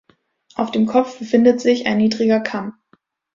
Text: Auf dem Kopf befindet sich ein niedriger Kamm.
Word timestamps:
Auf 0.55 0.71
dem 0.71 0.87
Kopf 0.87 1.19
befindet 1.19 1.61
sich 1.61 1.85
ein 1.85 1.97
niedriger 1.99 2.39
Kamm. 2.39 2.73